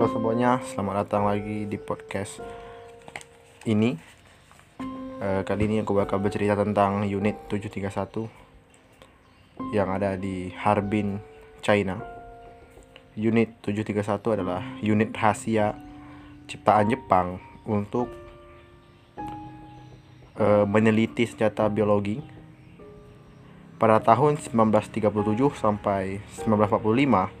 [0.00, 2.40] Halo semuanya, selamat datang lagi di podcast
[3.68, 4.00] ini.
[5.20, 8.24] Eh, Kali ini aku bakal bercerita tentang unit 731
[9.76, 11.20] Yang ada di Harbin,
[11.60, 12.00] China.
[13.12, 15.76] Unit 731 adalah unit rahasia
[16.48, 17.36] ciptaan Jepang
[17.68, 18.08] untuk
[20.40, 22.24] eh, meneliti senjata biologi.
[23.76, 27.40] Pada tahun 1937 sampai 1945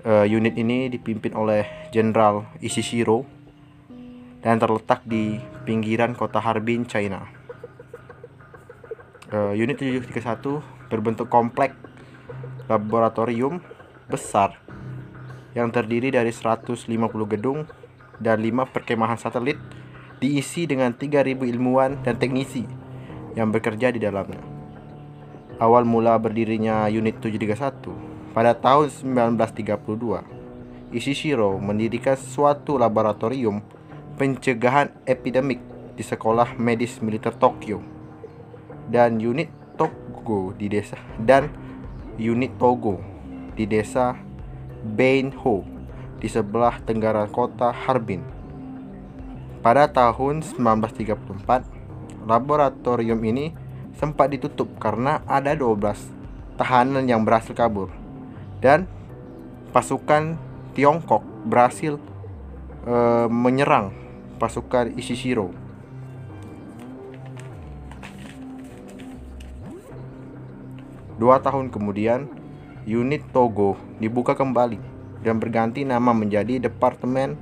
[0.00, 3.28] Eh, unit ini dipimpin oleh Jenderal Ishishiro
[4.40, 5.36] dan terletak di
[5.68, 7.28] pinggiran kota Harbin, China.
[9.28, 11.76] Eh, unit 731 berbentuk komplek
[12.72, 13.60] laboratorium
[14.08, 14.56] besar
[15.52, 16.88] yang terdiri dari 150
[17.28, 17.68] gedung
[18.16, 19.60] dan 5 perkemahan satelit
[20.16, 22.64] diisi dengan 3000 ilmuwan dan teknisi
[23.36, 24.40] yang bekerja di dalamnya.
[25.60, 33.58] Awal mula berdirinya unit 731 pada tahun 1932, Ishishiro mendirikan suatu laboratorium
[34.14, 35.58] pencegahan epidemik
[35.98, 37.82] di Sekolah Medis Militer Tokyo
[38.86, 41.50] dan unit Togo di desa dan
[42.18, 43.02] unit Togo
[43.58, 44.14] di desa
[44.80, 45.66] Beinho
[46.22, 48.22] di sebelah tenggara kota Harbin.
[49.60, 53.52] Pada tahun 1934, laboratorium ini
[53.98, 57.99] sempat ditutup karena ada 12 tahanan yang berhasil kabur
[58.60, 58.84] dan
[59.72, 60.36] pasukan
[60.76, 61.98] Tiongkok berhasil
[62.86, 63.90] eh, menyerang
[64.38, 65.52] pasukan Ishishiro.
[71.20, 72.32] Dua tahun kemudian,
[72.88, 74.80] unit Togo dibuka kembali
[75.20, 77.36] dan berganti nama menjadi Departemen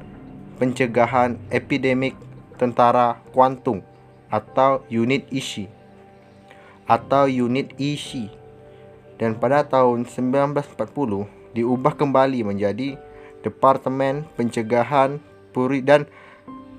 [0.58, 2.19] Pencegahan Epidemik
[2.58, 3.86] Tentara Kuantung
[4.27, 5.70] atau Unit Ishi
[6.91, 8.27] atau Unit Ishi
[9.19, 12.94] dan pada tahun 1940 diubah kembali menjadi
[13.42, 15.19] Departemen Pencegahan
[15.50, 16.06] Puri dan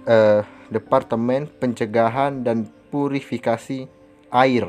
[0.08, 3.88] eh, Departemen Pencegahan dan Purifikasi
[4.32, 4.66] Air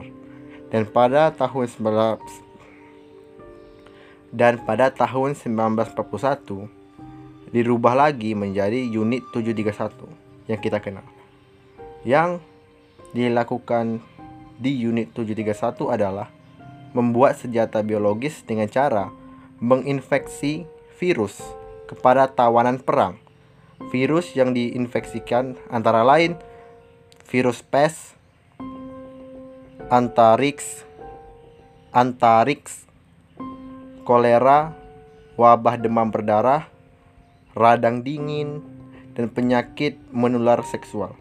[0.71, 2.21] dan pada tahun 19
[4.31, 6.71] dan pada tahun 1941
[7.51, 10.07] dirubah lagi menjadi unit 731
[10.47, 11.03] yang kita kenal.
[12.07, 12.39] Yang
[13.11, 13.99] dilakukan
[14.63, 16.31] di unit 731 adalah
[16.97, 19.11] membuat senjata biologis dengan cara
[19.61, 20.65] menginfeksi
[20.97, 21.39] virus
[21.87, 23.21] kepada tawanan perang.
[23.93, 26.37] Virus yang diinfeksikan antara lain
[27.31, 28.19] virus pes,
[29.87, 30.83] antarix,
[31.95, 32.85] antarix,
[34.03, 34.75] kolera,
[35.39, 36.67] wabah demam berdarah,
[37.55, 38.67] radang dingin,
[39.15, 41.20] dan penyakit menular seksual.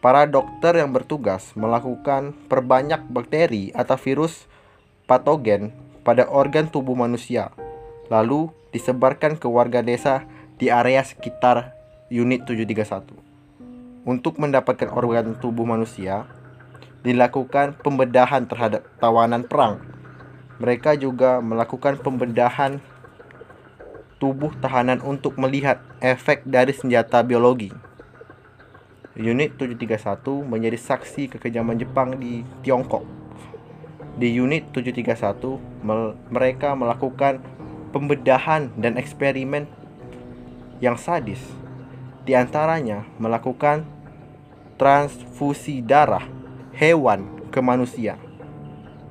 [0.00, 4.48] Para dokter yang bertugas melakukan perbanyak bakteri atau virus
[5.04, 7.52] patogen pada organ tubuh manusia,
[8.08, 10.24] lalu disebarkan ke warga desa
[10.56, 11.76] di area sekitar
[12.08, 13.12] unit 731.
[14.08, 16.24] Untuk mendapatkan organ tubuh manusia,
[17.04, 19.84] dilakukan pembedahan terhadap tawanan perang.
[20.64, 22.80] Mereka juga melakukan pembedahan
[24.16, 27.89] tubuh tahanan untuk melihat efek dari senjata biologi.
[29.20, 33.04] Unit 731 menjadi saksi kekejaman Jepang di Tiongkok.
[34.16, 37.44] Di unit 731, mel mereka melakukan
[37.92, 39.68] pembedahan dan eksperimen
[40.80, 41.40] yang sadis.
[42.24, 43.84] Di antaranya melakukan
[44.80, 46.24] transfusi darah
[46.72, 48.16] hewan ke manusia,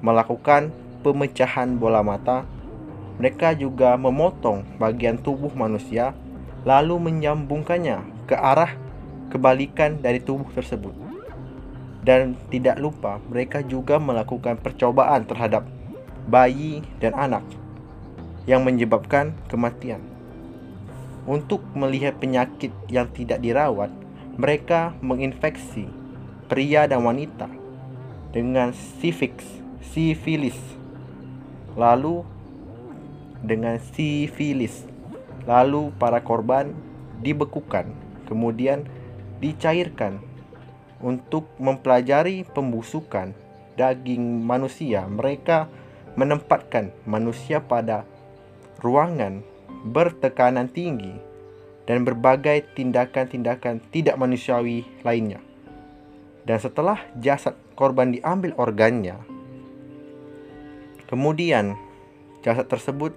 [0.01, 0.73] melakukan
[1.05, 2.49] pemecahan bola mata.
[3.21, 6.17] Mereka juga memotong bagian tubuh manusia
[6.65, 8.88] lalu menyambungkannya ke arah
[9.29, 10.93] kebalikan dari tubuh tersebut.
[12.03, 15.67] Dan tidak lupa, mereka juga melakukan percobaan terhadap
[16.25, 17.43] bayi dan anak
[18.49, 20.01] yang menyebabkan kematian.
[21.29, 23.93] Untuk melihat penyakit yang tidak dirawat,
[24.39, 25.85] mereka menginfeksi
[26.49, 27.45] pria dan wanita
[28.33, 29.45] dengan sifiks,
[29.93, 30.57] sifilis.
[31.77, 32.25] Lalu
[33.45, 34.87] dengan sifilis.
[35.45, 36.73] Lalu para korban
[37.21, 37.89] dibekukan,
[38.25, 38.85] kemudian
[39.39, 40.19] dicairkan
[40.99, 43.31] untuk mempelajari pembusukan
[43.79, 45.07] daging manusia.
[45.07, 45.71] Mereka
[46.19, 48.03] menempatkan manusia pada
[48.83, 49.39] ruangan
[49.87, 51.15] bertekanan tinggi
[51.87, 55.39] dan berbagai tindakan-tindakan tidak manusiawi lainnya.
[56.43, 59.15] Dan setelah jasad korban diambil organnya,
[61.07, 61.79] kemudian
[62.43, 63.15] jasad tersebut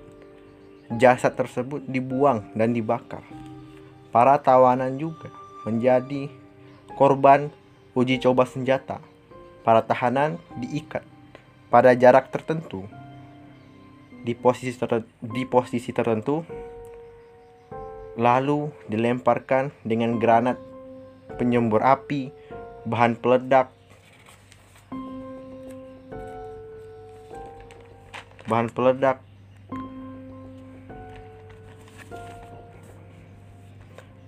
[1.00, 3.24] jasad tersebut dibuang dan dibakar.
[4.12, 6.28] Para tawanan juga menjadi
[6.98, 7.50] korban
[7.96, 9.00] uji coba senjata.
[9.62, 11.06] Para tahanan diikat
[11.70, 12.82] pada jarak tertentu
[14.22, 16.42] di posisi tertentu, di posisi tertentu
[18.18, 20.60] lalu dilemparkan dengan granat
[21.40, 22.28] penyembur api,
[22.84, 23.72] bahan peledak,
[28.44, 29.24] bahan peledak,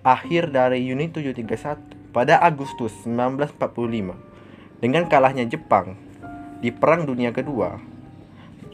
[0.05, 4.15] akhir dari unit 731 pada Agustus 1945
[4.85, 5.97] dengan kalahnya Jepang
[6.61, 7.81] di Perang Dunia Kedua,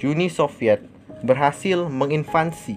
[0.03, 0.82] Uni Soviet
[1.23, 2.77] berhasil menginvasi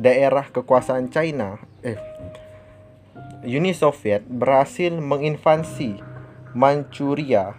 [0.00, 2.00] daerah kekuasaan China eh
[3.46, 6.02] Uni Soviet berhasil menginvasi
[6.56, 7.54] Manchuria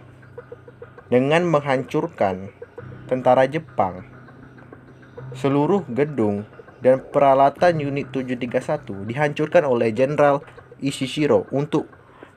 [1.08, 2.52] dengan menghancurkan
[3.08, 4.04] tentara Jepang.
[5.32, 6.44] Seluruh gedung
[6.84, 10.42] dan peralatan unit 731 dihancurkan oleh Jenderal
[10.78, 11.90] Ishishiro untuk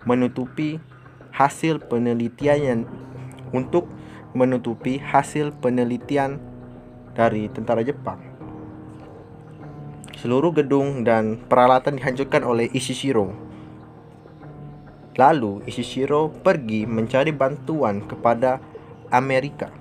[0.05, 0.81] menutupi
[1.31, 2.89] hasil penelitian
[3.53, 3.85] untuk
[4.33, 6.39] menutupi hasil penelitian
[7.13, 8.19] dari tentara Jepang.
[10.17, 13.33] Seluruh gedung dan peralatan dihancurkan oleh Ishishiro.
[15.19, 18.63] Lalu Ishishiro pergi mencari bantuan kepada
[19.11, 19.81] Amerika.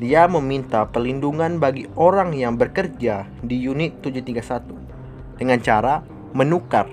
[0.00, 4.72] Dia meminta pelindungan bagi orang yang bekerja di unit 731
[5.36, 6.00] dengan cara
[6.32, 6.88] menukar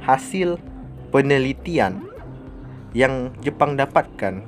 [0.00, 0.56] hasil
[1.12, 2.08] penelitian
[2.96, 4.40] yang Jepang dapatkan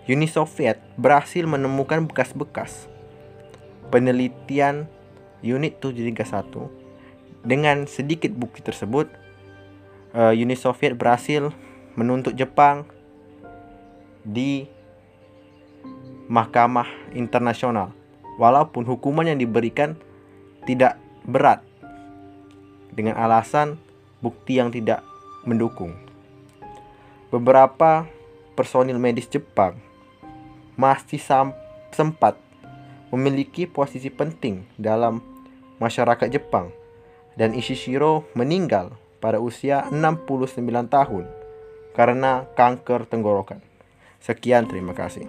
[0.07, 2.87] Uni Soviet berhasil menemukan bekas-bekas
[3.89, 4.87] penelitian
[5.41, 6.85] unit 731
[7.45, 9.09] dengan sedikit bukti tersebut,
[10.17, 11.53] uh, Uni Soviet berhasil
[11.97, 12.89] menuntut Jepang
[14.25, 14.69] di
[16.29, 17.93] Mahkamah Internasional.
[18.41, 19.95] Walaupun hukuman yang diberikan
[20.67, 21.63] tidak berat
[22.91, 23.79] dengan alasan
[24.19, 25.05] bukti yang tidak
[25.45, 25.95] mendukung.
[27.31, 28.09] Beberapa
[28.59, 29.79] personil medis Jepang
[30.75, 31.23] masih
[31.95, 32.35] sempat
[33.15, 35.23] memiliki posisi penting dalam
[35.79, 36.75] masyarakat Jepang
[37.39, 40.59] dan Ishishiro meninggal pada usia 69
[40.91, 41.25] tahun
[41.95, 43.63] karena kanker tenggorokan.
[44.19, 45.23] Sekian, terima kasih.